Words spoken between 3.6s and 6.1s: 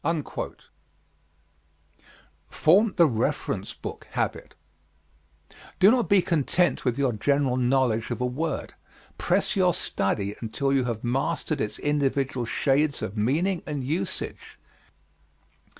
Book Habit Do not